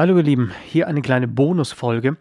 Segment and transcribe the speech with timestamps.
[0.00, 2.16] Hallo ihr Lieben, hier eine kleine Bonusfolge.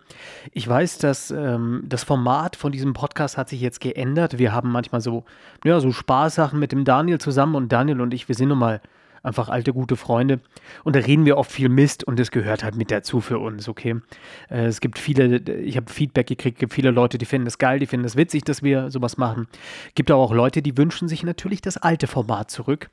[0.52, 4.38] Ich weiß, dass ähm, das Format von diesem Podcast hat sich jetzt geändert.
[4.38, 5.24] Wir haben manchmal so,
[5.64, 8.82] ja, so Spaßsachen mit dem Daniel zusammen und Daniel und ich, wir sind nun mal
[9.24, 10.42] einfach alte gute Freunde
[10.84, 13.70] und da reden wir oft viel Mist und das gehört halt mit dazu für uns,
[13.70, 13.96] okay?
[14.50, 17.80] Äh, es gibt viele, ich habe Feedback gekriegt, gibt viele Leute, die finden es geil,
[17.80, 19.48] die finden es witzig, dass wir sowas machen.
[19.96, 22.90] Gibt aber auch Leute, die wünschen sich natürlich das alte Format zurück.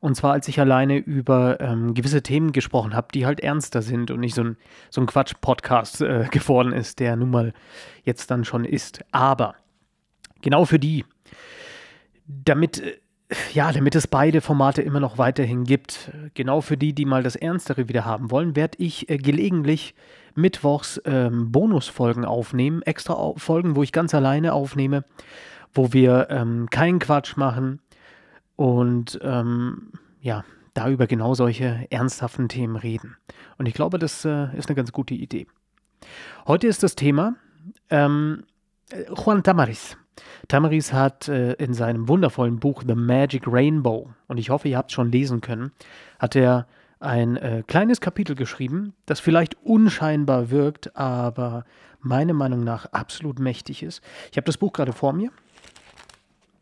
[0.00, 4.10] Und zwar, als ich alleine über ähm, gewisse Themen gesprochen habe, die halt ernster sind
[4.10, 4.56] und nicht so ein,
[4.90, 7.52] so ein Quatsch-Podcast äh, geworden ist, der nun mal
[8.04, 9.04] jetzt dann schon ist.
[9.12, 9.54] Aber
[10.42, 11.04] genau für die,
[12.26, 12.96] damit, äh,
[13.52, 17.36] ja, damit es beide Formate immer noch weiterhin gibt, genau für die, die mal das
[17.36, 19.94] Ernstere wieder haben wollen, werde ich äh, gelegentlich
[20.34, 25.04] mittwochs ähm, Bonusfolgen aufnehmen, extra Folgen, wo ich ganz alleine aufnehme,
[25.72, 27.80] wo wir ähm, keinen Quatsch machen,
[28.56, 33.16] und ähm, ja, da über genau solche ernsthaften Themen reden.
[33.58, 35.46] Und ich glaube, das äh, ist eine ganz gute Idee.
[36.46, 37.36] Heute ist das Thema
[37.90, 38.44] ähm,
[39.16, 39.96] Juan Tamaris.
[40.48, 44.90] Tamaris hat äh, in seinem wundervollen Buch The Magic Rainbow, und ich hoffe, ihr habt
[44.90, 45.72] es schon lesen können,
[46.18, 46.66] hat er
[47.00, 51.64] ein äh, kleines Kapitel geschrieben, das vielleicht unscheinbar wirkt, aber
[52.00, 54.02] meiner Meinung nach absolut mächtig ist.
[54.30, 55.30] Ich habe das Buch gerade vor mir.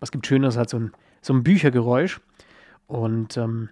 [0.01, 0.93] Was gibt Schöneres als so ein
[1.25, 2.21] so ein Büchergeräusch.
[2.87, 3.71] Und ähm,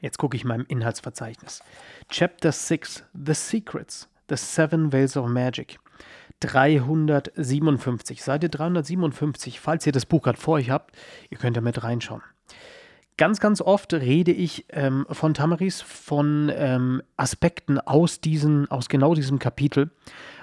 [0.00, 1.62] jetzt gucke ich mal im Inhaltsverzeichnis.
[2.08, 5.78] Chapter 6, The Secrets, The Seven Veils of Magic.
[6.40, 10.96] 357, Seite 357, falls ihr das Buch gerade vor euch habt,
[11.30, 12.22] ihr könnt ja mit reinschauen.
[13.16, 19.14] Ganz, ganz oft rede ich ähm, von Tamaris, von ähm, Aspekten aus, diesen, aus genau
[19.14, 19.90] diesem Kapitel,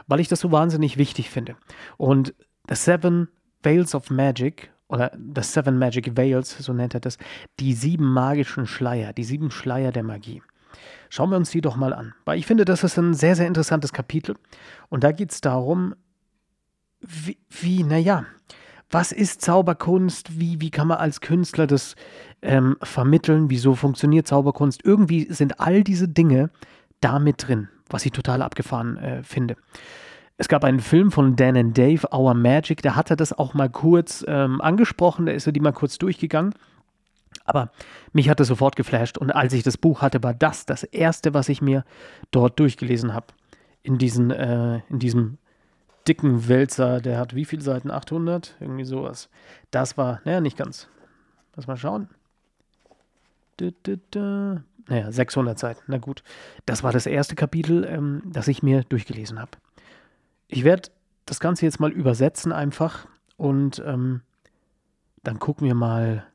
[0.08, 1.58] weil ich das so wahnsinnig wichtig finde.
[1.98, 2.34] Und
[2.70, 3.28] The Seven
[3.62, 7.18] Veils of Magic oder The Seven Magic Veils, so nennt er das,
[7.60, 10.42] die sieben magischen Schleier, die sieben Schleier der Magie.
[11.10, 13.48] Schauen wir uns die doch mal an, weil ich finde, das ist ein sehr, sehr
[13.48, 14.36] interessantes Kapitel.
[14.90, 15.96] Und da geht es darum,
[17.02, 18.26] wie, wie, naja,
[18.92, 20.40] was ist Zauberkunst?
[20.40, 21.96] Wie, wie kann man als Künstler das
[22.42, 23.50] ähm, vermitteln?
[23.50, 24.84] Wieso funktioniert Zauberkunst?
[24.84, 26.50] Irgendwie sind all diese Dinge
[27.00, 29.56] da mit drin, was ich total abgefahren äh, finde.
[30.40, 33.54] Es gab einen Film von Dan and Dave, Our Magic, da hat er das auch
[33.54, 36.54] mal kurz ähm, angesprochen, da ist er die mal kurz durchgegangen.
[37.44, 37.72] Aber
[38.14, 41.34] mich hat das sofort geflasht und als ich das Buch hatte, war das das erste,
[41.34, 41.84] was ich mir
[42.32, 43.28] dort durchgelesen habe.
[43.84, 45.40] In, diesen, äh, in diesem
[46.08, 47.92] dicken Wälzer, der hat wie viele Seiten?
[47.92, 48.56] 800?
[48.62, 49.30] Irgendwie sowas.
[49.72, 50.88] Das war, naja, nicht ganz.
[51.58, 52.08] Lass mal schauen.
[53.58, 54.64] Du, du, du.
[54.88, 55.82] Naja, 600 Seiten.
[55.88, 56.24] Na gut.
[56.66, 59.52] Das war das erste Kapitel, ähm, das ich mir durchgelesen habe.
[60.50, 60.90] Ich werde
[61.26, 64.22] das Ganze jetzt mal übersetzen einfach und ähm,
[65.24, 66.26] dann gucken wir mal,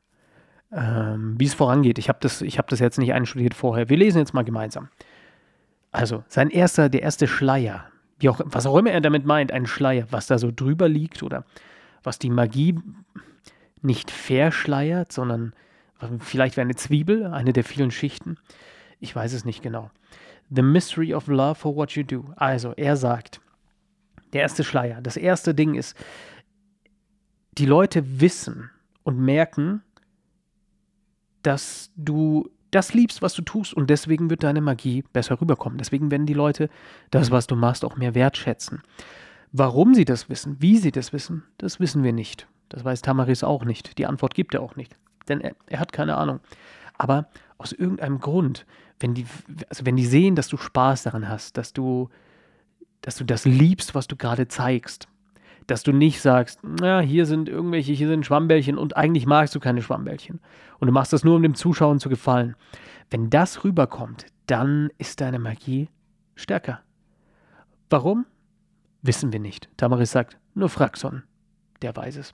[0.71, 1.99] ähm, wie es vorangeht.
[1.99, 3.89] Ich habe das, hab das jetzt nicht einstudiert vorher.
[3.89, 4.89] Wir lesen jetzt mal gemeinsam.
[5.91, 7.85] Also, sein erster, der erste Schleier,
[8.19, 11.21] wie auch, was auch immer er damit meint, ein Schleier, was da so drüber liegt
[11.21, 11.45] oder
[12.03, 12.79] was die Magie
[13.81, 15.53] nicht verschleiert, sondern
[16.19, 18.37] vielleicht wie eine Zwiebel, eine der vielen Schichten.
[18.99, 19.91] Ich weiß es nicht genau.
[20.49, 22.25] The mystery of love for what you do.
[22.35, 23.41] Also, er sagt,
[24.35, 25.01] der erste Schleier.
[25.01, 25.95] Das erste Ding ist,
[27.57, 28.69] die Leute wissen
[29.03, 29.81] und merken,
[31.41, 35.77] dass du das liebst, was du tust und deswegen wird deine Magie besser rüberkommen.
[35.77, 36.69] Deswegen werden die Leute
[37.11, 38.81] das, was du machst, auch mehr wertschätzen.
[39.53, 42.47] Warum sie das wissen, wie sie das wissen, das wissen wir nicht.
[42.67, 43.97] Das weiß Tamaris auch nicht.
[43.97, 44.97] Die Antwort gibt er auch nicht.
[45.29, 46.41] Denn er, er hat keine Ahnung.
[46.97, 48.65] Aber aus irgendeinem Grund,
[48.99, 49.27] wenn die,
[49.69, 52.09] also wenn die sehen, dass du Spaß daran hast, dass du
[53.05, 55.07] dass du das liebst, was du gerade zeigst.
[55.67, 59.59] Dass du nicht sagst, na, hier sind irgendwelche, hier sind Schwammbällchen und eigentlich magst du
[59.59, 60.39] keine Schwammbällchen.
[60.79, 62.55] Und du machst das nur, um dem Zuschauer zu gefallen.
[63.11, 65.87] Wenn das rüberkommt, dann ist deine Magie
[66.33, 66.81] stärker.
[67.91, 68.25] Warum?
[69.03, 69.69] Wissen wir nicht.
[69.77, 71.21] Tamaris sagt, nur Fraxon,
[71.83, 72.33] der weiß es.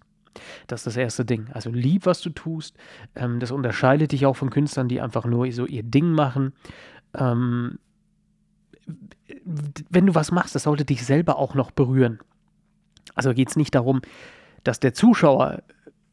[0.68, 1.50] Das ist das erste Ding.
[1.52, 2.78] Also lieb, was du tust.
[3.16, 6.54] Ähm, das unterscheidet dich auch von Künstlern, die einfach nur so ihr Ding machen.
[9.90, 12.20] Wenn du was machst, das sollte dich selber auch noch berühren.
[13.16, 14.02] Also geht es nicht darum,
[14.64, 15.64] dass der Zuschauer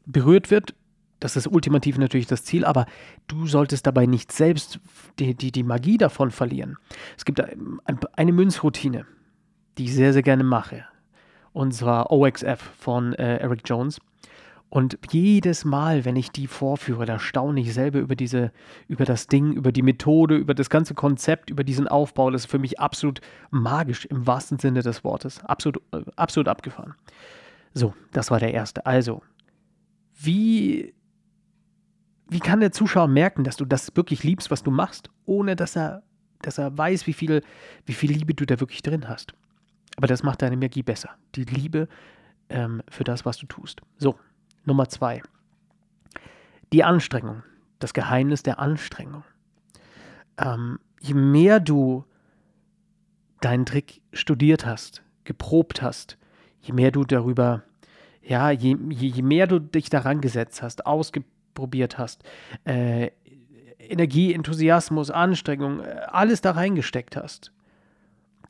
[0.06, 0.74] berührt wird,
[1.20, 2.86] das ist ultimativ natürlich das Ziel, aber
[3.26, 4.78] du solltest dabei nicht selbst
[5.18, 6.76] die, die, die Magie davon verlieren.
[7.16, 7.42] Es gibt
[8.14, 9.06] eine Münzroutine,
[9.76, 10.84] die ich sehr, sehr gerne mache.
[11.52, 14.00] Und zwar OXF von äh, Eric Jones.
[14.70, 18.52] Und jedes Mal, wenn ich die vorführe, da staune ich selber über diese,
[18.86, 22.30] über das Ding, über die Methode, über das ganze Konzept, über diesen Aufbau.
[22.30, 23.20] Das ist für mich absolut
[23.50, 25.42] magisch im wahrsten Sinne des Wortes.
[25.44, 26.94] Absolut, äh, absolut abgefahren.
[27.72, 28.84] So, das war der erste.
[28.84, 29.22] Also,
[30.20, 30.94] wie,
[32.28, 35.76] wie kann der Zuschauer merken, dass du das wirklich liebst, was du machst, ohne dass
[35.76, 36.02] er
[36.42, 37.42] dass er weiß, wie viel,
[37.86, 39.34] wie viel Liebe du da wirklich drin hast.
[39.96, 41.10] Aber das macht deine Energie besser.
[41.34, 41.88] Die Liebe
[42.48, 43.80] ähm, für das, was du tust.
[43.96, 44.16] So,
[44.68, 45.22] Nummer zwei.
[46.72, 47.42] Die Anstrengung.
[47.80, 49.24] Das Geheimnis der Anstrengung.
[50.38, 52.04] Ähm, je mehr du
[53.40, 56.18] deinen Trick studiert hast, geprobt hast,
[56.60, 57.62] je mehr du darüber,
[58.22, 62.24] ja, je, je, je mehr du dich daran gesetzt hast, ausprobiert hast,
[62.64, 63.10] äh,
[63.78, 67.52] Energie, Enthusiasmus, Anstrengung, äh, alles da reingesteckt hast,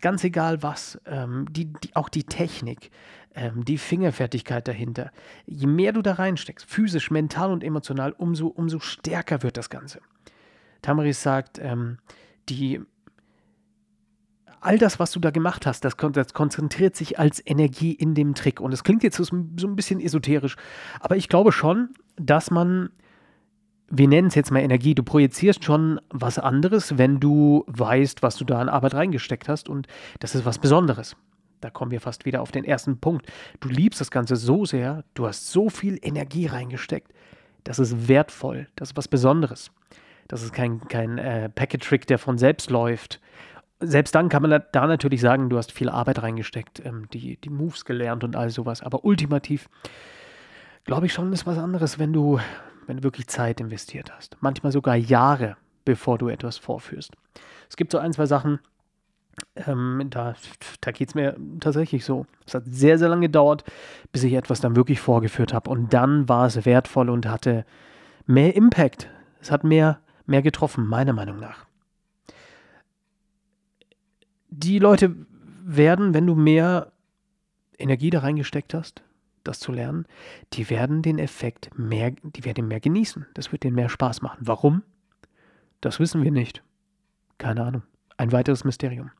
[0.01, 2.91] ganz egal was, ähm, die, die, auch die Technik,
[3.35, 5.11] ähm, die Fingerfertigkeit dahinter,
[5.47, 10.01] je mehr du da reinsteckst, physisch, mental und emotional, umso, umso stärker wird das Ganze.
[10.83, 11.99] Tamaris sagt, ähm,
[12.49, 12.81] die
[14.61, 18.35] all das, was du da gemacht hast, das, das, konzentriert sich als Energie in dem
[18.35, 18.61] Trick.
[18.61, 20.57] Und es klingt jetzt so, so ein bisschen esoterisch,
[21.01, 22.91] aber ich glaube schon, dass man,
[23.89, 28.37] wir nennen es jetzt mal Energie, du projizierst schon was anderes, wenn du weißt, was
[28.37, 29.69] du da an Arbeit reingesteckt hast.
[29.69, 29.87] Und
[30.19, 31.17] das ist was Besonderes.
[31.61, 33.27] Da kommen wir fast wieder auf den ersten Punkt.
[33.61, 37.13] Du liebst das Ganze so sehr, du hast so viel Energie reingesteckt.
[37.65, 39.71] Das ist wertvoll, das ist was Besonderes.
[40.29, 43.21] Das ist kein, kein äh, Packet-Trick, der von selbst läuft
[43.81, 47.51] selbst dann kann man da natürlich sagen, du hast viel Arbeit reingesteckt, ähm, die, die
[47.51, 48.83] Moves gelernt und all sowas.
[48.83, 49.69] Aber ultimativ
[50.85, 52.41] glaube ich schon, ist was anderes, wenn du,
[52.87, 54.37] wenn du wirklich Zeit investiert hast.
[54.41, 57.13] Manchmal sogar Jahre, bevor du etwas vorführst.
[57.69, 58.59] Es gibt so ein, zwei Sachen,
[59.67, 60.35] ähm, da,
[60.81, 62.27] da geht es mir tatsächlich so.
[62.47, 63.65] Es hat sehr, sehr lange gedauert,
[64.13, 65.71] bis ich etwas dann wirklich vorgeführt habe.
[65.71, 67.65] Und dann war es wertvoll und hatte
[68.27, 69.09] mehr Impact.
[69.41, 71.69] Es hat mehr, mehr getroffen, meiner Meinung nach
[74.51, 75.15] die Leute
[75.65, 76.93] werden, wenn du mehr
[77.79, 79.03] Energie da reingesteckt hast,
[79.45, 80.07] das zu lernen,
[80.53, 83.27] die werden den Effekt mehr, die werden mehr genießen.
[83.35, 84.39] Das wird denen mehr Spaß machen.
[84.41, 84.83] Warum?
[85.81, 86.63] Das wissen wir nicht.
[87.39, 87.83] Keine Ahnung.
[88.17, 89.11] Ein weiteres Mysterium.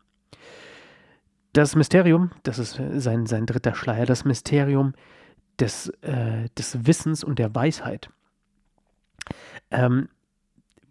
[1.53, 4.95] Das Mysterium, das ist sein, sein dritter Schleier, das Mysterium
[5.59, 8.11] des, äh, des Wissens und der Weisheit.
[9.71, 10.09] Ähm,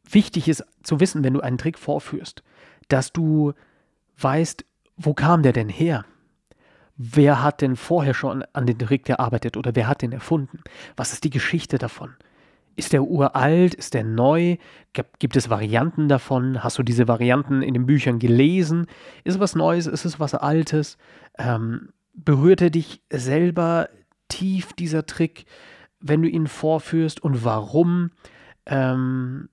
[0.09, 2.43] wichtig ist zu wissen, wenn du einen Trick vorführst,
[2.87, 3.53] dass du
[4.19, 4.65] weißt,
[4.97, 6.05] wo kam der denn her?
[6.95, 10.63] Wer hat denn vorher schon an den Trick gearbeitet oder wer hat den erfunden?
[10.95, 12.15] Was ist die Geschichte davon?
[12.77, 13.73] Ist der uralt?
[13.73, 14.57] Ist der neu?
[15.19, 16.63] Gibt es Varianten davon?
[16.63, 18.87] Hast du diese Varianten in den Büchern gelesen?
[19.23, 19.87] Ist es was Neues?
[19.87, 20.97] Ist es was Altes?
[21.37, 23.89] Ähm, berührt er dich selber
[24.29, 25.45] tief, dieser Trick,
[25.99, 27.21] wenn du ihn vorführst?
[27.21, 28.11] Und warum?
[28.65, 29.49] Ähm,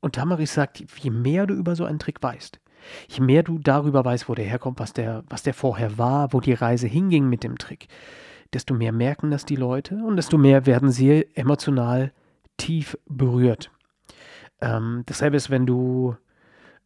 [0.00, 2.60] und Tamaris sagt, je mehr du über so einen Trick weißt,
[3.08, 6.40] Je mehr du darüber weißt, wo der herkommt, was der, was der vorher war, wo
[6.40, 7.88] die Reise hinging mit dem Trick,
[8.54, 12.12] desto mehr merken das die Leute und desto mehr werden sie emotional
[12.56, 13.70] tief berührt.
[14.60, 16.16] Ähm, dasselbe ist, wenn du,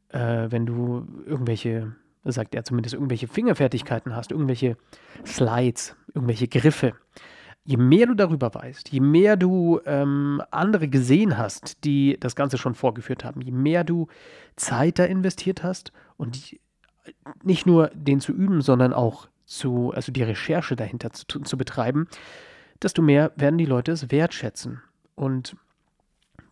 [0.08, 1.94] äh, wenn du irgendwelche,
[2.24, 4.76] sagt er zumindest, irgendwelche Fingerfertigkeiten hast, irgendwelche
[5.24, 6.94] Slides, irgendwelche Griffe
[7.68, 12.56] je mehr du darüber weißt, je mehr du ähm, andere gesehen hast, die das Ganze
[12.56, 14.06] schon vorgeführt haben, je mehr du
[14.56, 16.62] Zeit da investiert hast und die,
[17.42, 22.06] nicht nur den zu üben, sondern auch zu, also die Recherche dahinter zu, zu betreiben,
[22.82, 24.82] desto mehr werden die Leute es wertschätzen.
[25.14, 25.56] Und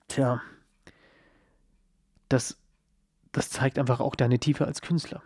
[0.08, 0.40] tja,
[2.28, 2.58] das,
[3.32, 5.22] das zeigt einfach auch deine Tiefe als Künstler.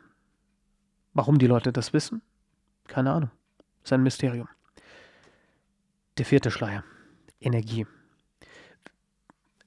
[1.14, 2.22] Warum die Leute das wissen?
[2.88, 3.30] Keine Ahnung.
[3.84, 4.48] ist ein Mysterium.
[6.18, 6.84] Der vierte Schleier.
[7.40, 7.86] Energie.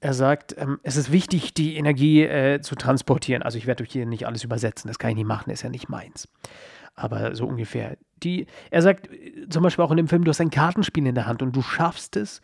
[0.00, 3.42] Er sagt, ähm, es ist wichtig, die Energie äh, zu transportieren.
[3.42, 5.70] Also ich werde euch hier nicht alles übersetzen, das kann ich nicht machen, ist ja
[5.70, 6.28] nicht meins.
[6.94, 7.96] Aber so ungefähr.
[8.22, 11.14] Die, er sagt äh, zum Beispiel auch in dem Film, du hast ein Kartenspiel in
[11.14, 12.40] der Hand und du schaffst es,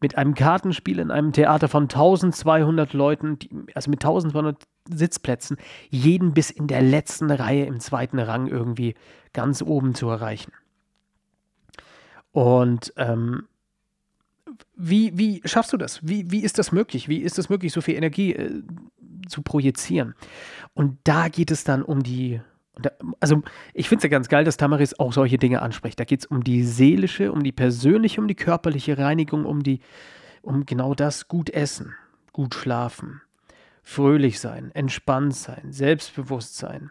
[0.00, 4.56] mit einem Kartenspiel in einem Theater von 1200 Leuten, die, also mit 1200
[4.88, 5.58] Sitzplätzen,
[5.90, 8.94] jeden bis in der letzten Reihe im zweiten Rang irgendwie
[9.32, 10.52] ganz oben zu erreichen.
[12.32, 13.46] Und ähm,
[14.74, 16.00] wie, wie schaffst du das?
[16.06, 17.08] Wie, wie ist das möglich?
[17.08, 18.62] Wie ist es möglich, so viel Energie äh,
[19.28, 20.14] zu projizieren?
[20.74, 22.40] Und da geht es dann um die,
[23.20, 23.42] also
[23.74, 25.98] ich finde es ja ganz geil, dass Tamaris auch solche Dinge anspricht.
[25.98, 29.80] Da geht es um die seelische, um die persönliche, um die körperliche Reinigung, um die,
[30.42, 31.94] um genau das gut essen,
[32.32, 33.22] gut schlafen,
[33.82, 36.90] fröhlich sein, entspannt sein, Selbstbewusstsein.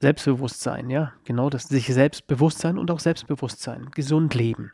[0.00, 4.72] Selbstbewusstsein, ja, genau das, sich Selbstbewusstsein und auch Selbstbewusstsein, gesund leben,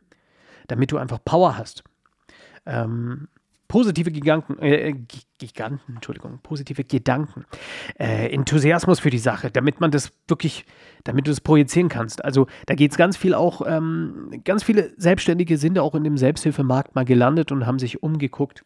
[0.66, 1.84] damit du einfach Power hast.
[2.66, 3.28] Ähm,
[3.72, 4.94] positive Giganten, äh,
[5.38, 7.46] Giganten, Entschuldigung, positive Gedanken,
[7.98, 10.66] äh, Enthusiasmus für die Sache, damit man das wirklich,
[11.04, 12.22] damit du das projizieren kannst.
[12.22, 16.18] Also da geht es ganz viel auch, ähm, ganz viele Selbstständige sind auch in dem
[16.18, 18.62] Selbsthilfemarkt mal gelandet und haben sich umgeguckt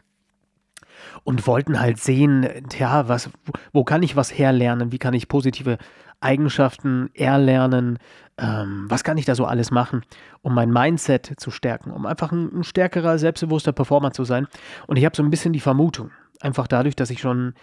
[1.22, 2.44] und wollten halt sehen,
[2.76, 3.30] ja, was,
[3.72, 5.78] wo kann ich was herlernen, wie kann ich positive
[6.20, 7.98] Eigenschaften erlernen,
[8.38, 10.02] ähm, was kann ich da so alles machen,
[10.42, 14.46] um mein Mindset zu stärken, um einfach ein, ein stärkerer, selbstbewusster Performer zu sein.
[14.86, 17.54] Und ich habe so ein bisschen die Vermutung, einfach dadurch, dass ich schon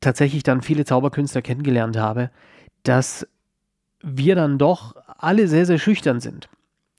[0.00, 2.30] tatsächlich dann viele Zauberkünstler kennengelernt habe,
[2.82, 3.26] dass
[4.02, 6.48] wir dann doch alle sehr, sehr schüchtern sind.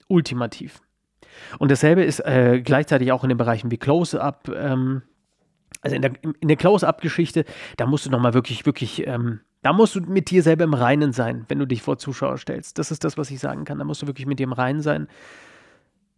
[0.08, 0.82] Ultimativ.
[1.58, 5.02] Und dasselbe ist äh, gleichzeitig auch in den Bereichen wie Close-Up, ähm,
[5.82, 7.46] also in der, in der Close-Up-Geschichte,
[7.78, 11.14] da musst du nochmal wirklich, wirklich, ähm, da musst du mit dir selber im Reinen
[11.14, 12.80] sein, wenn du dich vor Zuschauer stellst.
[12.80, 13.78] Das ist das, was ich sagen kann.
[13.78, 15.08] Da musst du wirklich mit dir im Reinen sein.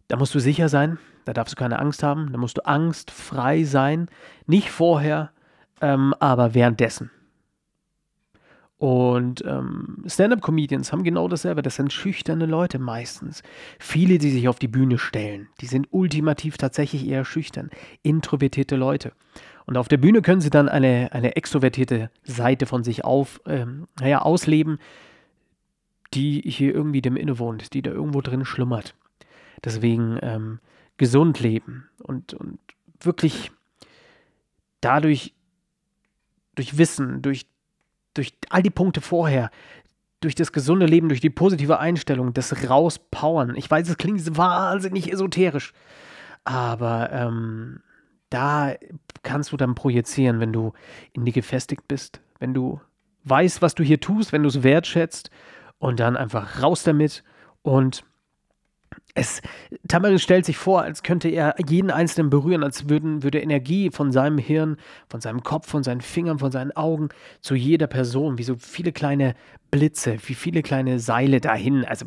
[0.08, 3.64] Da musst du sicher sein, da darfst du keine Angst haben, da musst du angstfrei
[3.64, 4.08] sein.
[4.46, 5.30] Nicht vorher,
[5.80, 7.10] ähm, aber währenddessen.
[8.76, 11.62] Und ähm, Stand-up-Comedians haben genau dasselbe.
[11.62, 13.42] Das sind schüchterne Leute meistens.
[13.78, 17.70] Viele, die sich auf die Bühne stellen, die sind ultimativ tatsächlich eher schüchtern,
[18.02, 19.12] introvertierte Leute.
[19.66, 23.86] Und auf der Bühne können sie dann eine, eine extrovertierte Seite von sich auf, ähm,
[23.98, 24.78] naja, ausleben,
[26.12, 28.94] die hier irgendwie dem innewohnt, die da irgendwo drin schlummert.
[29.64, 30.58] Deswegen ähm,
[30.96, 32.58] gesund leben und, und
[33.00, 33.50] wirklich
[34.80, 35.32] dadurch,
[36.54, 37.46] durch Wissen, durch
[38.14, 39.50] durch all die Punkte vorher,
[40.20, 43.56] durch das gesunde Leben, durch die positive Einstellung, das Rauspowern.
[43.56, 45.74] Ich weiß, es klingt wahnsinnig esoterisch,
[46.44, 47.80] aber ähm,
[48.30, 48.74] da
[49.22, 50.72] kannst du dann projizieren, wenn du
[51.12, 52.80] in dir gefestigt bist, wenn du
[53.24, 55.30] weißt, was du hier tust, wenn du es wertschätzt
[55.78, 57.22] und dann einfach raus damit
[57.62, 58.04] und
[59.14, 59.40] es,
[59.86, 64.10] Tamarin stellt sich vor, als könnte er jeden Einzelnen berühren, als würden, würde Energie von
[64.10, 64.76] seinem Hirn,
[65.08, 67.10] von seinem Kopf, von seinen Fingern, von seinen Augen
[67.40, 69.34] zu jeder Person, wie so viele kleine
[69.70, 71.84] Blitze, wie viele kleine Seile dahin.
[71.84, 72.06] Also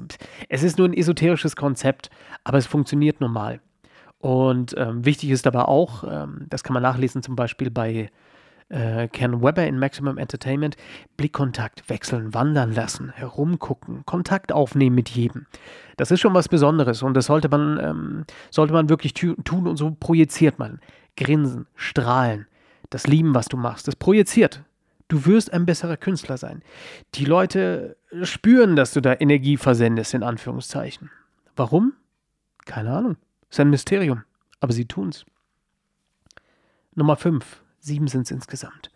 [0.50, 2.10] es ist nur ein esoterisches Konzept,
[2.44, 3.62] aber es funktioniert normal.
[4.20, 8.10] Und ähm, wichtig ist aber auch, ähm, das kann man nachlesen zum Beispiel bei
[8.70, 10.76] äh, Ken Webber in Maximum Entertainment,
[11.16, 15.46] Blickkontakt wechseln, wandern lassen, herumgucken, Kontakt aufnehmen mit jedem.
[15.96, 19.78] Das ist schon was Besonderes und das sollte man, ähm, sollte man wirklich tun und
[19.78, 20.80] so projiziert man.
[21.16, 22.48] Grinsen, strahlen,
[22.90, 24.64] das Lieben, was du machst, das projiziert.
[25.08, 26.62] Du wirst ein besserer Künstler sein.
[27.16, 31.10] Die Leute spüren, dass du da Energie versendest, in Anführungszeichen.
[31.56, 31.94] Warum?
[32.66, 33.16] Keine Ahnung.
[33.50, 34.24] Ist ein Mysterium.
[34.60, 35.26] Aber sie tun's.
[36.94, 37.62] Nummer 5.
[37.88, 38.92] Sieben sind es insgesamt.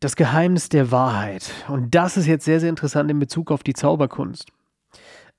[0.00, 1.50] Das Geheimnis der Wahrheit.
[1.68, 4.50] Und das ist jetzt sehr, sehr interessant in Bezug auf die Zauberkunst.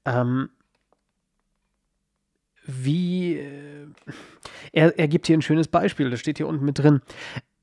[0.06, 0.50] Ähm,
[2.66, 3.38] wie.
[3.38, 3.88] Äh,
[4.72, 7.02] er, er gibt hier ein schönes Beispiel, das steht hier unten mit drin.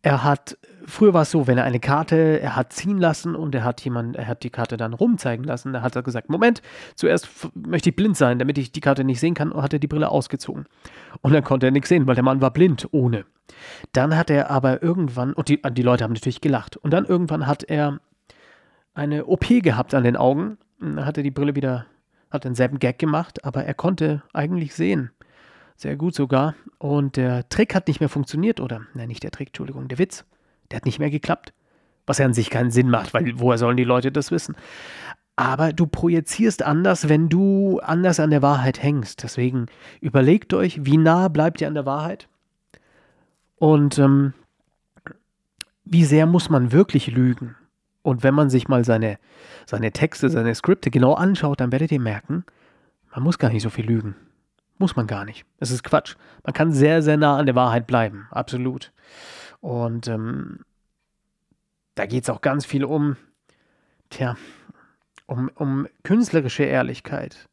[0.05, 3.55] Er hat, früher war es so, wenn er eine Karte, er hat ziehen lassen und
[3.55, 5.73] er hat jemand, er hat die Karte dann rumzeigen lassen.
[5.73, 6.61] Da hat er gesagt, Moment,
[6.95, 9.79] zuerst möchte ich blind sein, damit ich die Karte nicht sehen kann, und hat er
[9.79, 10.67] die Brille ausgezogen.
[11.23, 13.25] Und dann konnte er nichts sehen, weil der Mann war blind, ohne.
[13.93, 17.47] Dann hat er aber irgendwann, und die, die Leute haben natürlich gelacht, und dann irgendwann
[17.47, 17.99] hat er
[18.93, 20.59] eine OP gehabt an den Augen.
[20.81, 21.87] Dann hat er die Brille wieder,
[22.31, 25.13] hat denselben Gag gemacht, aber er konnte eigentlich sehen.
[25.77, 26.55] Sehr gut sogar.
[26.79, 28.83] Und der Trick hat nicht mehr funktioniert, oder?
[28.95, 30.25] Nein, nicht der Trick, Entschuldigung, der Witz.
[30.71, 31.53] Der hat nicht mehr geklappt.
[32.07, 34.57] Was ja an sich keinen Sinn macht, weil woher sollen die Leute das wissen?
[35.37, 39.23] Aber du projizierst anders, wenn du anders an der Wahrheit hängst.
[39.23, 39.67] Deswegen
[40.01, 42.29] überlegt euch, wie nah bleibt ihr an der Wahrheit?
[43.57, 44.35] Und ähm,
[45.85, 47.57] wie sehr muss man wirklich lügen?
[48.03, 49.19] Und wenn man sich mal seine,
[49.67, 52.45] seine Texte, seine Skripte genau anschaut, dann werdet ihr merken,
[53.15, 54.15] man muss gar nicht so viel lügen.
[54.79, 55.47] Muss man gar nicht.
[55.61, 56.17] Es ist Quatsch.
[56.43, 58.27] Man kann sehr, sehr nah an der Wahrheit bleiben.
[58.31, 58.93] Absolut.
[59.61, 60.61] Und ähm,
[61.95, 63.17] da geht es auch ganz viel um,
[64.11, 64.37] tja,
[65.27, 67.49] um, um künstlerische Ehrlichkeit.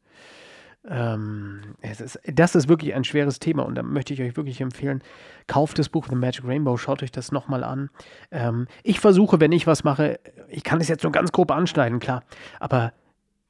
[0.84, 5.00] Ähm, ist, das ist wirklich ein schweres Thema und da möchte ich euch wirklich empfehlen,
[5.46, 7.88] kauft das Buch The Magic Rainbow, schaut euch das nochmal an.
[8.32, 12.00] Ähm, ich versuche, wenn ich was mache, ich kann es jetzt nur ganz grob anschneiden,
[12.00, 12.24] klar,
[12.58, 12.92] aber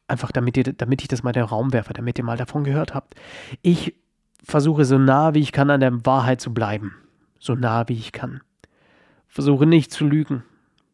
[0.08, 2.64] Einfach damit, ihr, damit ich das mal in den Raum werfe, damit ihr mal davon
[2.64, 3.14] gehört habt.
[3.62, 3.94] Ich
[4.44, 6.94] versuche so nah wie ich kann an der Wahrheit zu bleiben.
[7.38, 8.42] So nah wie ich kann.
[9.28, 10.44] Versuche nicht zu lügen.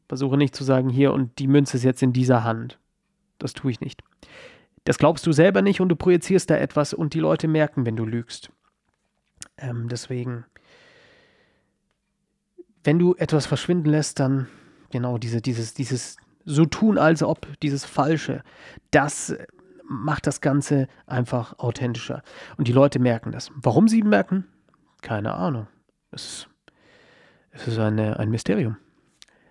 [0.08, 2.78] Versuche nicht zu sagen, hier und die Münze ist jetzt in dieser Hand.
[3.38, 4.02] Das tue ich nicht.
[4.84, 7.96] Das glaubst du selber nicht und du projizierst da etwas und die Leute merken, wenn
[7.96, 8.50] du lügst.
[9.58, 10.44] Ähm, deswegen,
[12.84, 14.46] wenn du etwas verschwinden lässt, dann
[14.90, 16.16] genau diese, dieses, dieses,
[16.48, 18.42] so tun, als ob dieses Falsche,
[18.90, 19.36] das
[19.84, 22.22] macht das Ganze einfach authentischer.
[22.56, 23.50] Und die Leute merken das.
[23.54, 24.46] Warum sie merken?
[25.02, 25.66] Keine Ahnung.
[26.10, 26.48] Es ist,
[27.50, 28.76] es ist eine, ein Mysterium.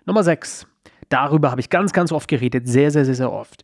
[0.04, 0.66] Nummer 6.
[1.08, 2.68] Darüber habe ich ganz, ganz oft geredet.
[2.68, 3.62] Sehr, sehr, sehr, sehr oft.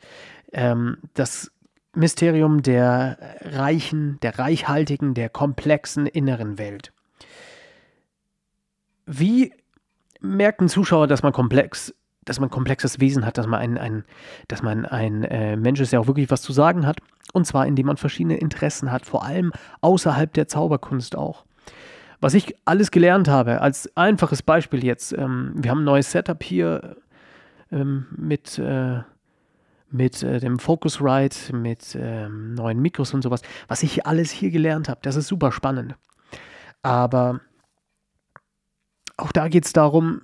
[0.52, 1.50] Ähm, das
[1.94, 6.92] Mysterium der reichen, der reichhaltigen, der komplexen inneren Welt.
[9.06, 9.52] wie
[10.20, 13.78] merkt ein Zuschauer, dass man komplex, dass man ein komplexes Wesen hat, dass man ein,
[13.78, 14.04] ein,
[14.48, 16.98] dass man ein äh, Mensch ist, der auch wirklich was zu sagen hat.
[17.32, 21.44] Und zwar, indem man verschiedene Interessen hat, vor allem außerhalb der Zauberkunst auch.
[22.20, 26.42] Was ich alles gelernt habe, als einfaches Beispiel jetzt, ähm, wir haben ein neues Setup
[26.42, 26.96] hier
[27.70, 29.00] ähm, mit, äh,
[29.90, 33.42] mit äh, dem Focusrite, mit ähm, neuen Mikros und sowas.
[33.68, 35.96] Was ich alles hier gelernt habe, das ist super spannend.
[36.82, 37.40] Aber
[39.16, 40.22] auch da geht es darum,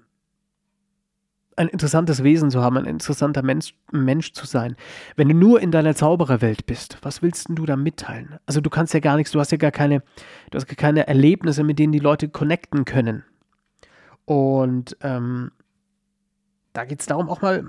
[1.61, 4.77] ein interessantes Wesen zu haben, ein interessanter Mensch, Mensch, zu sein.
[5.17, 8.39] Wenn du nur in deiner Zaubererwelt bist, was willst du da mitteilen?
[8.47, 10.03] Also du kannst ja gar nichts, du hast ja gar keine,
[10.51, 13.25] du hast gar keine Erlebnisse, mit denen die Leute connecten können.
[14.25, 15.51] Und ähm,
[16.73, 17.63] da geht es darum, auch mal,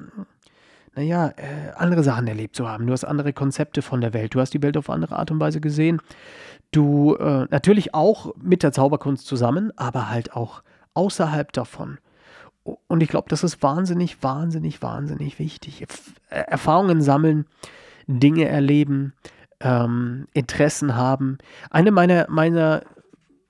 [0.95, 2.87] naja, äh, andere Sachen erlebt zu haben.
[2.87, 4.33] Du hast andere Konzepte von der Welt.
[4.35, 6.01] Du hast die Welt auf andere Art und Weise gesehen.
[6.71, 11.97] Du äh, natürlich auch mit der Zauberkunst zusammen, aber halt auch außerhalb davon.
[12.63, 15.85] Und ich glaube, das ist wahnsinnig, wahnsinnig, wahnsinnig wichtig.
[16.29, 17.45] Erfahrungen sammeln,
[18.07, 19.13] Dinge erleben,
[19.59, 21.37] ähm, Interessen haben.
[21.69, 22.83] Eine meiner, meiner,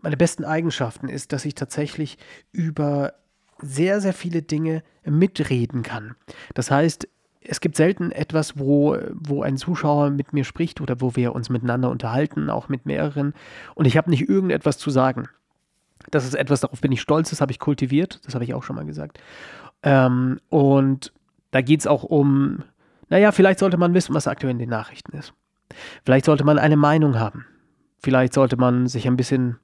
[0.01, 2.18] meiner besten Eigenschaften ist, dass ich tatsächlich
[2.51, 3.13] über
[3.62, 6.15] sehr, sehr viele Dinge mitreden kann.
[6.53, 7.08] Das heißt,
[7.44, 11.50] es gibt selten etwas, wo, wo ein Zuschauer mit mir spricht oder wo wir uns
[11.50, 13.34] miteinander unterhalten, auch mit mehreren,
[13.75, 15.27] und ich habe nicht irgendetwas zu sagen.
[16.12, 18.63] Das ist etwas, darauf bin ich stolz, das habe ich kultiviert, das habe ich auch
[18.63, 19.20] schon mal gesagt.
[19.84, 21.13] Ähm, und
[21.51, 22.63] da geht es auch um,
[23.10, 25.34] naja, vielleicht sollte man wissen, was aktuell in den Nachrichten ist.
[26.03, 27.46] Vielleicht sollte man eine Meinung haben.
[27.98, 29.58] Vielleicht sollte man sich ein bisschen,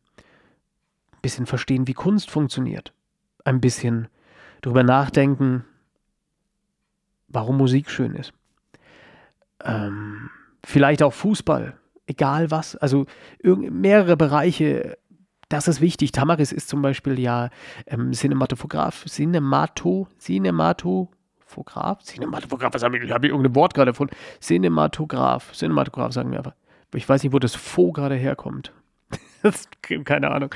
[1.22, 2.94] bisschen verstehen, wie Kunst funktioniert.
[3.44, 4.08] Ein bisschen
[4.62, 5.66] darüber nachdenken,
[7.28, 8.34] warum Musik schön ist.
[9.64, 10.30] Ähm,
[10.64, 12.76] vielleicht auch Fußball, egal was.
[12.76, 13.06] Also
[13.44, 14.98] mehrere Bereiche
[15.50, 16.12] das ist wichtig.
[16.12, 17.50] Tamaris ist zum Beispiel ja
[17.86, 24.10] ähm, Cinematograph, Cinemato, Cinematograph, Cinematograph, was habe ich, habe irgendein Wort gerade von?
[24.42, 26.54] Cinematograph, Cinematograph sagen wir einfach.
[26.94, 28.74] Ich weiß nicht, wo das Fo gerade herkommt.
[30.06, 30.54] keine Ahnung.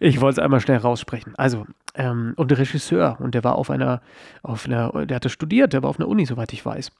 [0.00, 1.34] Ich wollte es einmal schnell raussprechen.
[1.36, 4.02] Also, ähm, und der Regisseur, und der war auf einer,
[4.42, 6.92] auf einer, der hatte studiert, der war auf einer Uni, soweit ich weiß.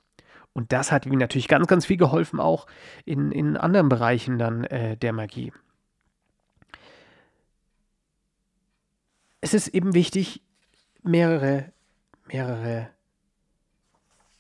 [0.53, 2.67] Und das hat ihm natürlich ganz, ganz viel geholfen, auch
[3.05, 5.53] in, in anderen Bereichen dann äh, der Magie.
[9.47, 10.43] Es ist eben wichtig,
[11.05, 11.73] mehrere,
[12.27, 12.89] mehrere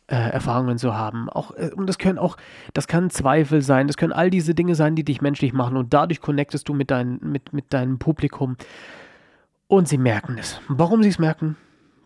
[0.08, 1.28] äh, Erfahrungen zu haben.
[1.28, 2.36] Auch, äh, und das können auch,
[2.74, 5.94] das kann Zweifel sein, das können all diese Dinge sein, die dich menschlich machen und
[5.94, 8.56] dadurch connectest du mit, dein, mit, mit deinem Publikum
[9.68, 10.60] und sie merken es.
[10.66, 11.56] Warum sie es merken,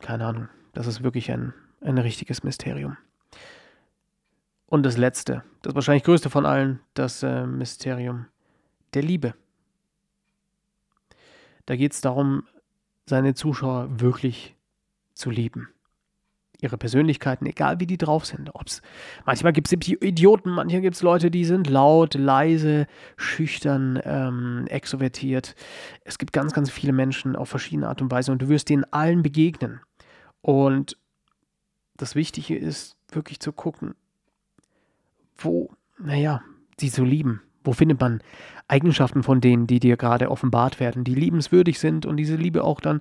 [0.00, 0.48] keine Ahnung.
[0.74, 2.98] Das ist wirklich ein, ein richtiges Mysterium.
[4.66, 8.26] Und das letzte, das wahrscheinlich größte von allen, das äh, Mysterium
[8.92, 9.34] der Liebe.
[11.64, 12.44] Da geht es darum,
[13.06, 14.56] seine Zuschauer wirklich
[15.14, 15.68] zu lieben.
[16.62, 18.54] Ihre Persönlichkeiten, egal wie die drauf sind.
[18.54, 18.82] Ob's,
[19.24, 22.86] manchmal gibt es Idioten, manchmal gibt es Leute, die sind laut, leise,
[23.16, 25.54] schüchtern, ähm, extrovertiert.
[26.04, 28.84] Es gibt ganz, ganz viele Menschen auf verschiedene Art und Weise und du wirst denen
[28.92, 29.80] allen begegnen.
[30.42, 30.98] Und
[31.96, 33.94] das Wichtige ist wirklich zu gucken,
[35.36, 36.42] wo, naja,
[36.78, 37.42] sie zu lieben.
[37.62, 38.22] Wo findet man
[38.68, 42.80] Eigenschaften von denen, die dir gerade offenbart werden, die liebenswürdig sind und diese Liebe auch
[42.80, 43.00] dann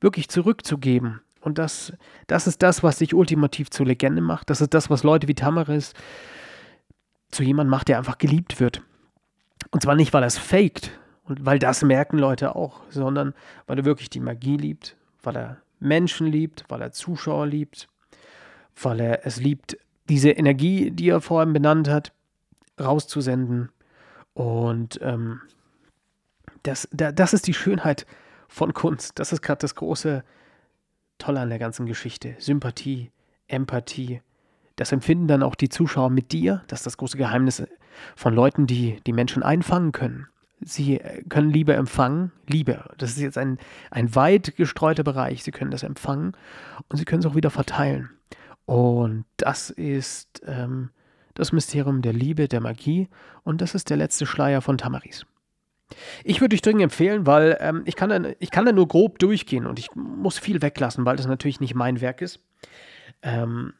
[0.00, 1.20] wirklich zurückzugeben?
[1.40, 1.92] Und das,
[2.26, 4.50] das ist das, was dich ultimativ zur Legende macht.
[4.50, 5.92] Das ist das, was Leute wie Tamaris
[7.30, 8.82] zu jemandem macht, der einfach geliebt wird.
[9.70, 10.90] Und zwar nicht, weil er es faked
[11.24, 13.34] und weil das merken Leute auch, sondern
[13.66, 17.88] weil er wirklich die Magie liebt, weil er Menschen liebt, weil er Zuschauer liebt,
[18.80, 19.76] weil er es liebt,
[20.08, 22.12] diese Energie, die er vorhin benannt hat,
[22.80, 23.70] rauszusenden
[24.36, 25.40] und ähm,
[26.62, 28.04] das, da, das ist die Schönheit
[28.48, 29.18] von Kunst.
[29.18, 30.22] Das ist gerade das große
[31.16, 32.36] Tolle an der ganzen Geschichte.
[32.38, 33.12] Sympathie,
[33.48, 34.20] Empathie.
[34.76, 36.62] Das empfinden dann auch die Zuschauer mit dir.
[36.68, 37.62] Das ist das große Geheimnis
[38.14, 40.28] von Leuten, die die Menschen einfangen können.
[40.60, 42.30] Sie äh, können Liebe empfangen.
[42.46, 43.56] Liebe, das ist jetzt ein,
[43.90, 45.44] ein weit gestreuter Bereich.
[45.44, 46.32] Sie können das empfangen
[46.90, 48.10] und sie können es auch wieder verteilen.
[48.66, 50.90] Und das ist ähm,
[51.36, 53.08] das Mysterium der Liebe, der Magie
[53.44, 55.24] und das ist der letzte Schleier von Tamaris.
[56.24, 59.20] Ich würde euch dringend empfehlen, weil ähm, ich, kann da, ich kann da nur grob
[59.20, 62.40] durchgehen und ich muss viel weglassen, weil das natürlich nicht mein Werk ist.
[63.22, 63.72] Ähm,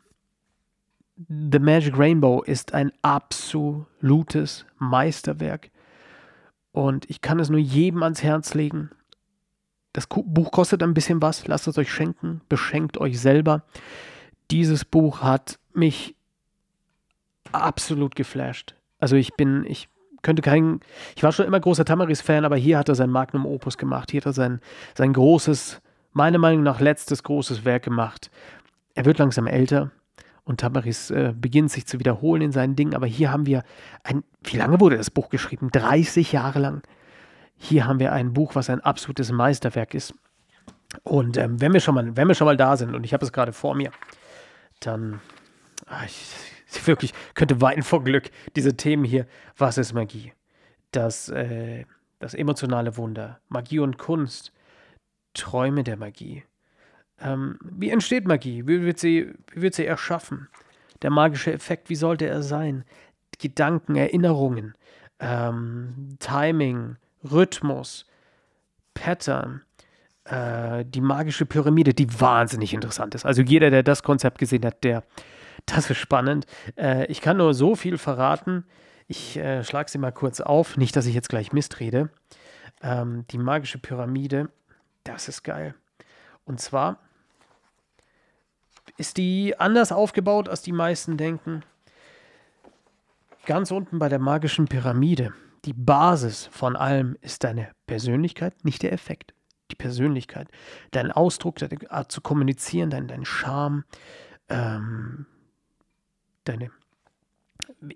[1.17, 5.71] The Magic Rainbow ist ein absolutes Meisterwerk
[6.73, 8.91] und ich kann es nur jedem ans Herz legen.
[9.95, 13.65] Das Buch kostet ein bisschen was, lasst es euch schenken, beschenkt euch selber.
[14.51, 16.16] Dieses Buch hat mich
[17.63, 18.75] absolut geflasht.
[18.99, 19.89] Also ich bin, ich
[20.23, 20.81] könnte kein,
[21.15, 24.11] ich war schon immer großer Tamaris-Fan, aber hier hat er sein Magnum Opus gemacht.
[24.11, 24.61] Hier hat er sein,
[24.95, 25.81] sein großes
[26.13, 28.31] meiner Meinung nach letztes großes Werk gemacht.
[28.95, 29.91] Er wird langsam älter
[30.45, 33.65] und Tamaris äh, beginnt sich zu wiederholen in seinen Dingen, aber hier haben wir
[34.03, 35.71] ein, wie lange wurde das Buch geschrieben?
[35.71, 36.83] 30 Jahre lang.
[37.59, 40.15] Hier haben wir ein Buch, was ein absolutes Meisterwerk ist.
[41.03, 43.25] Und ähm, wenn, wir schon mal, wenn wir schon mal da sind, und ich habe
[43.25, 43.91] es gerade vor mir,
[44.81, 45.21] dann,
[45.87, 46.27] ach, ich,
[46.71, 49.27] ich, wirklich könnte weinen vor Glück, diese Themen hier.
[49.57, 50.33] Was ist Magie?
[50.93, 51.85] Das, äh,
[52.19, 54.53] das emotionale Wunder, Magie und Kunst,
[55.35, 56.45] Träume der Magie.
[57.21, 58.67] Ähm, wie entsteht Magie?
[58.67, 60.49] Wie wird, sie, wie wird sie erschaffen?
[61.03, 62.85] Der magische Effekt, wie sollte er sein?
[63.39, 64.75] Gedanken, Erinnerungen,
[65.21, 66.97] ähm, Timing,
[67.31, 68.07] Rhythmus,
[68.95, 69.63] Pattern,
[70.25, 73.27] äh, die magische Pyramide, die wahnsinnig interessant ist.
[73.27, 75.03] Also jeder, der das Konzept gesehen hat, der,
[75.65, 76.47] das ist spannend.
[76.77, 78.65] Äh, ich kann nur so viel verraten.
[79.09, 82.11] Ich äh, schlage sie mal kurz auf, nicht, dass ich jetzt gleich Mist rede.
[82.83, 84.51] Ähm, die magische Pyramide,
[85.05, 85.75] das ist geil.
[86.45, 86.99] Und zwar
[88.99, 91.63] ist die anders aufgebaut, als die meisten denken.
[93.47, 95.33] Ganz unten bei der magischen Pyramide
[95.67, 99.35] die Basis von allem ist deine Persönlichkeit, nicht der Effekt.
[99.73, 100.49] Die Persönlichkeit,
[100.93, 103.85] dein Ausdruck, deine Art zu kommunizieren, dein, dein Charme,
[104.49, 105.27] ähm,
[106.49, 106.71] deine.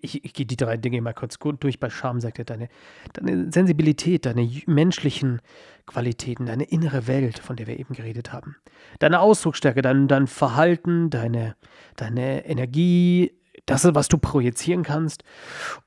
[0.01, 1.79] Ich, ich gehe die drei Dinge mal kurz durch.
[1.79, 2.69] Bei Charme sagt er deine,
[3.13, 5.41] deine Sensibilität, deine menschlichen
[5.87, 8.57] Qualitäten, deine innere Welt, von der wir eben geredet haben.
[8.99, 11.57] Deine Ausdrucksstärke, dein, dein Verhalten, deine,
[11.97, 13.33] deine Energie,
[13.67, 15.25] das, was du projizieren kannst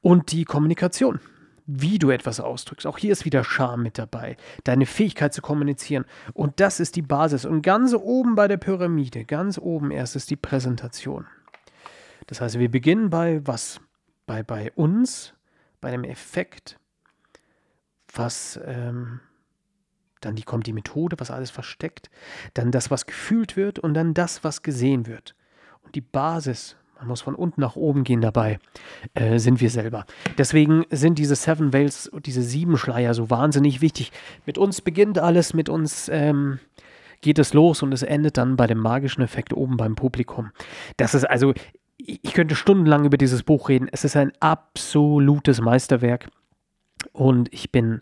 [0.02, 1.20] und die Kommunikation
[1.66, 2.86] wie du etwas ausdrückst.
[2.86, 4.38] Auch hier ist wieder Charme mit dabei.
[4.64, 6.06] Deine Fähigkeit zu kommunizieren.
[6.34, 7.46] Und das ist die Basis.
[7.46, 11.26] Und ganz oben bei der Pyramide, ganz oben erst ist die Präsentation.
[12.28, 13.80] Das heißt, wir beginnen bei was?
[14.26, 15.34] Bei, bei uns,
[15.82, 16.80] bei einem Effekt,
[18.14, 19.20] was ähm,
[20.22, 22.10] dann die, kommt die Methode, was alles versteckt,
[22.54, 25.36] dann das, was gefühlt wird und dann das, was gesehen wird.
[25.82, 28.60] Und die Basis man muss von unten nach oben gehen dabei,
[29.14, 30.06] äh, sind wir selber.
[30.38, 34.14] Deswegen sind diese Seven Veils, diese sieben Schleier so wahnsinnig wichtig.
[34.46, 36.60] Mit uns beginnt alles, mit uns ähm,
[37.20, 40.52] geht es los und es endet dann bei dem magischen Effekt oben beim Publikum.
[40.96, 41.54] Das ist also,
[41.98, 43.88] ich könnte stundenlang über dieses Buch reden.
[43.92, 46.30] Es ist ein absolutes Meisterwerk
[47.12, 48.02] und ich bin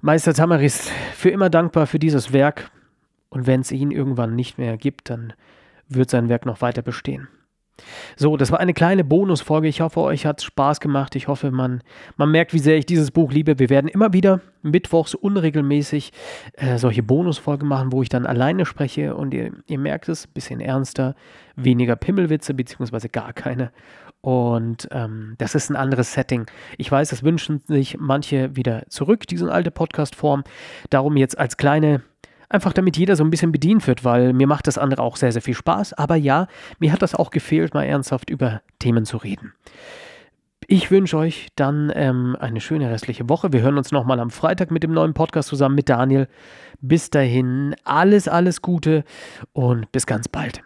[0.00, 2.70] Meister Tamaris für immer dankbar für dieses Werk.
[3.30, 5.32] Und wenn es ihn irgendwann nicht mehr gibt, dann
[5.88, 7.28] wird sein Werk noch weiter bestehen.
[8.16, 9.68] So, das war eine kleine Bonusfolge.
[9.68, 11.16] Ich hoffe, euch hat es Spaß gemacht.
[11.16, 11.82] Ich hoffe, man,
[12.16, 13.58] man merkt, wie sehr ich dieses Buch liebe.
[13.58, 16.12] Wir werden immer wieder mittwochs unregelmäßig
[16.54, 20.60] äh, solche Bonusfolgen machen, wo ich dann alleine spreche und ihr, ihr merkt es, bisschen
[20.60, 21.14] ernster,
[21.56, 23.70] weniger Pimmelwitze, beziehungsweise gar keine.
[24.20, 26.46] Und ähm, das ist ein anderes Setting.
[26.76, 30.42] Ich weiß, das wünschen sich manche wieder zurück, diese alte Podcast-Form.
[30.90, 32.02] Darum jetzt als kleine
[32.48, 35.32] Einfach damit jeder so ein bisschen bedient wird, weil mir macht das andere auch sehr,
[35.32, 35.92] sehr viel Spaß.
[35.94, 36.46] Aber ja,
[36.78, 39.52] mir hat das auch gefehlt, mal ernsthaft über Themen zu reden.
[40.66, 43.52] Ich wünsche euch dann ähm, eine schöne restliche Woche.
[43.52, 46.28] Wir hören uns nochmal am Freitag mit dem neuen Podcast zusammen mit Daniel.
[46.80, 49.04] Bis dahin, alles, alles Gute
[49.52, 50.62] und bis ganz bald.